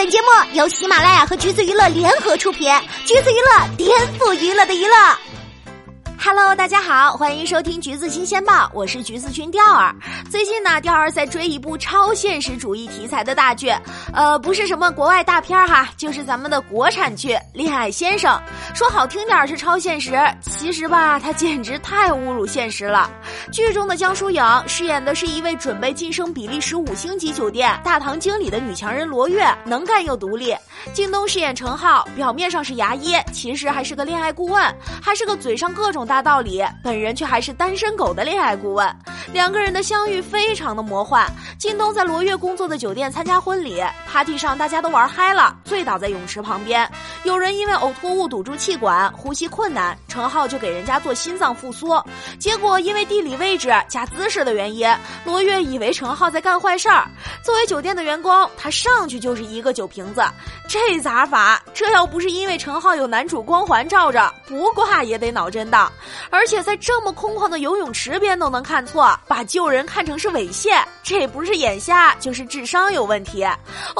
[0.00, 2.72] 本节目由喜马拉雅和橘子娱乐联合出品，
[3.04, 4.94] 橘子娱乐颠覆娱乐的娱乐。
[6.18, 9.94] Hello，大家好，欢迎收听《橘子新鲜报》，我是橘子君钓儿。
[10.30, 13.70] 最近呢，钓儿在追一部超现实主义题材的大剧，
[14.14, 18.40] 呃，不是什么国外大片哈，就是咱们的国产剧《恋爱先生》。
[18.76, 23.10] 说好听点是超现实，其实吧，它简直太侮辱现实了。
[23.52, 30.54] 剧中的江疏影饰演的是一位准备晋升比利时五星级酒店大堂经理的女强人罗月，能干又独立。
[30.92, 34.62] 靳东饰演程浩，表面上是牙医，其实还是个恋爱顾问，
[35.02, 38.96] 还是个嘴上各种大道理，本人却还是单身狗的恋爱顾问。
[39.32, 41.26] 两个人的相遇非常的魔幻。
[41.58, 46.90] 靳东在罗月工作的酒店参加婚礼，party 上大家都玩嗨了，醉倒在泳池旁边。
[47.24, 52.00] 有人因为呕吐物堵住气管，呼吸困难，程浩就给人家做心脏复苏。
[52.38, 54.88] 结果因为地理位置加姿势的原因，
[55.24, 57.06] 罗月以为程浩在干坏事儿。
[57.42, 60.22] 作为酒店的员工，他上去就是一个酒瓶子。
[60.68, 61.62] 这咋法？
[61.74, 65.90] 这要不是因为程浩有男主光环罩着，不挂也得脑震荡。
[66.30, 73.46] 而且在这么空旷的游泳池边都能看错，把救人看成是猥亵，这不是眼瞎就是智商有问题。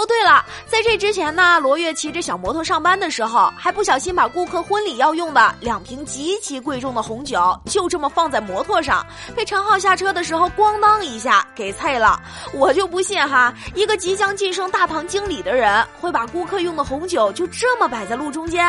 [0.00, 9.04] 哦，对了，在这之前呢，罗月骑着小摩托上班的时候，还不小心把顾客婚礼要用的两瓶极其贵重的红酒就这么放在摩托上，
[9.36, 12.18] 被陈浩下车的时候咣当一下给碎了。
[12.54, 16.60] 我就不信哈，一个即将晋升大堂经理的人会把顾客。
[16.60, 18.62] 用的红酒就这么摆在路中间，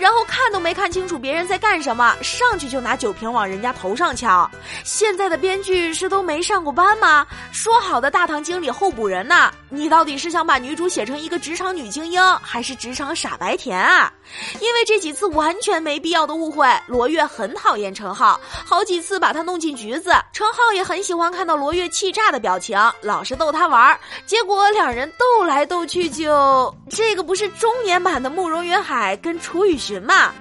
[0.00, 4.50] 然后看都没看清楚别人在干什么，上去就拿酒瓶往人家头上敲。
[4.82, 7.24] 现在的编剧是都没上过班吗？
[7.52, 9.52] 说好的大堂经理候补人呢？
[9.68, 14.12] 你到底是想把女主写成一个职场女精英，还是职场傻白甜啊？
[14.60, 20.12] 因为这几次完全没必要的误会，罗月很讨厌程浩，好几次把他弄进局子。
[20.32, 30.32] 程浩也很喜欢看到罗月气炸的表情，老是逗他玩儿结果两人斗来斗去，就这个不是中年版的慕容云海跟楚雨荨吗？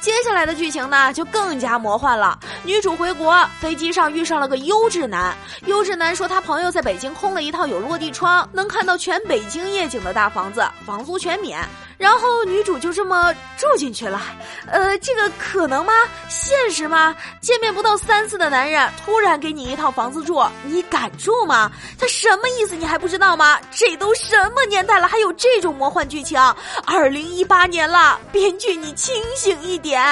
[0.00, 2.38] 接下来的剧情呢，就更加魔幻了。
[2.64, 5.36] 女主回国，飞机上遇上了个优质男。
[5.66, 11.60] 优质男说他朋友在北京空了一套有落地窗，能看到全北京夜景的大房子，房租全免。
[11.98, 14.20] 然后女主就这么住进去了，
[14.66, 15.92] 呃，这个可能吗？
[16.28, 17.14] 现实吗？
[17.40, 21.70] 见面不到三次的男人突然给你一套房子住，你敢住吗？
[21.98, 22.76] 他什么意思？
[22.76, 23.58] 你还不知道吗？
[23.70, 26.38] 这都什么年代了，还有这种魔幻剧情？
[26.86, 30.02] 二零一八年了，编剧你清醒一点。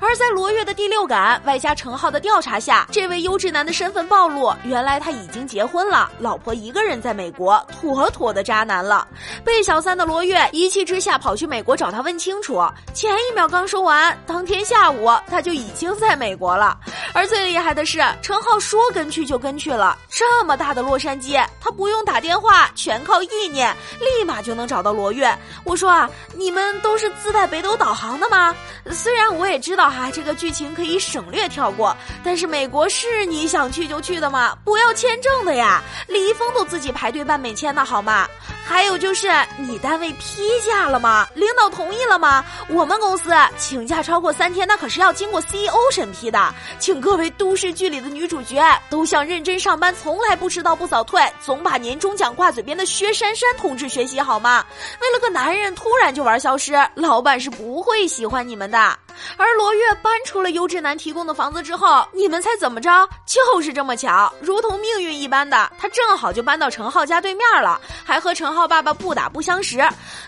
[0.00, 9.06] 而在罗月的第六感外加程浩的调查下，这位优质男的身份暴露，原来他已经结婚了，老婆一个人在美国，妥妥的渣男了。
[9.44, 12.62] 被小三的罗月一气之下跑去美国找他问清楚，
[12.92, 16.78] 前一秒刚说完，当天下午他就已经在美国了。
[17.12, 25.36] 而最厉害的是，程浩说跟去就跟去了，这么大的洛杉矶，他不用打电话，全靠意念，立马就能找到罗月。
[25.64, 28.54] 我说啊，你们都是自带北斗导航的吗？
[28.90, 34.56] 虽然我也知道哈，这个剧情可以省略跳过，但是美国是你想去就去的吗？
[34.64, 38.26] 不要签证的呀，李易峰都自己排队办美签的好吗？
[38.64, 39.28] 还有就是，
[39.58, 41.26] 你单位批假了吗？
[41.34, 42.44] 领导同意了吗？
[42.68, 46.52] 我们公司请假超过三天，那可是要经过 CEO 审批的。
[46.78, 54.64] 请各位都市剧里的女主角都向认真上班、从来不迟到不早退、总把年终奖挂嘴边的薛珊珊同志学习好吗？
[55.00, 58.98] 为了个男人突然就玩消失，老板是不会喜欢你们的。
[59.36, 62.90] 而罗月搬出了优质男提供的房子之后，你们猜怎么着？
[63.26, 69.78] 就是这么巧，如同命运一般的，他正好就搬到程浩家对面了，还和程浩爸爸不打不相识。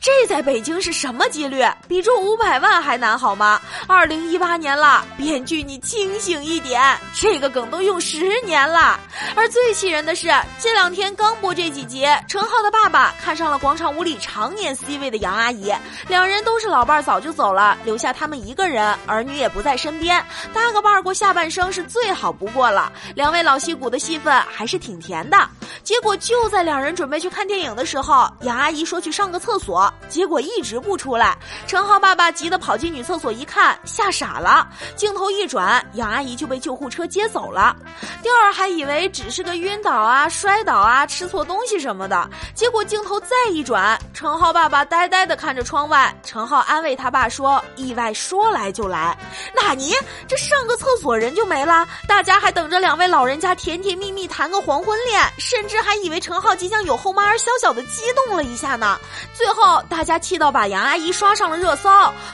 [0.01, 1.65] 这在北京是什么几率？
[1.89, 3.59] 比中五百万还难好吗？
[3.89, 6.83] 二零一八年了，编剧你清醒一点，
[7.15, 9.01] 这个梗都用十年了。
[9.35, 10.31] 而最气人的是，
[10.61, 15.73] 这两天刚播这几集，程浩的爸爸看上了广场舞里常年 C 位的杨阿姨，
[16.07, 18.75] 两人都是老伴儿，早就走了，留下他们一个人。
[18.75, 20.21] 人儿女也不在身边，
[20.53, 22.91] 搭个伴儿过下半生是最好不过了。
[23.15, 25.39] 两位老戏骨的戏份还是挺甜的。
[25.85, 31.37] 结果就在两人准备去看电影的时候，杨阿姨说去上个厕所，结果一直不出来。
[31.67, 34.69] 陈浩爸爸急得跑进女厕所一看，吓傻了。
[34.97, 37.75] 镜头一转，杨阿姨就被救护车接走了。
[38.23, 46.15] 第二还以为只是个晕倒啊、摔倒啊、吃错东西什么的，结果镜头再一转，陈浩爸爸呆呆地看着窗外。
[46.23, 49.17] 陈浩安慰他爸说：“意外说来。”就来，
[49.55, 49.95] 纳尼？
[50.27, 51.87] 这上个厕所人就没了？
[52.09, 58.99] 大家还等着两位老人家甜甜蜜蜜谈个黄昏恋，甚至还以为陈浩即将有后妈儿小小的机激动了一下呢。
[59.33, 61.89] 最后大家气到把杨阿姨刷上了热搜，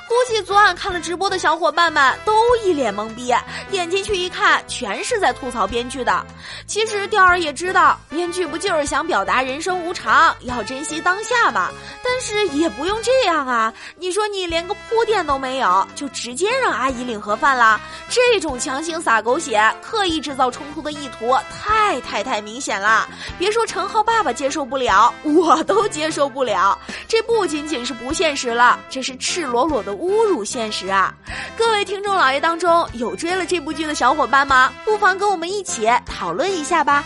[0.08, 2.32] 估计昨晚看了直播的小伙伴们都
[2.64, 3.32] 一脸懵逼，
[3.70, 6.26] 点进去一看，全是在吐槽编剧的。
[6.66, 11.70] 其实钓儿也知道，编剧不就是想表达人生无常，要珍惜当下吗？
[12.02, 13.72] 但是也不用这样啊！
[13.96, 17.80] 你说你连个铺垫都没有，就直接让阿姨领盒饭啦？
[18.08, 23.08] 这种强行撒狗血、刻意制造冲突的意图，太太太明显了。
[23.38, 25.12] 别说陈浩爸爸接受不了，
[25.62, 26.78] 都接受不了。
[27.08, 31.14] 这不仅仅是不现实了，这是赤裸裸的侮辱现实啊！
[31.56, 34.72] 各位听众老爷当中有追了这部剧的小伙伴吗？
[34.84, 37.04] 不妨跟我们一起讨论一下吧。